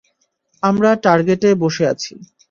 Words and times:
আমরা 0.63 0.89
টার্গেটে 1.03 1.49
বসে 1.63 1.83
আছি। 1.91 2.13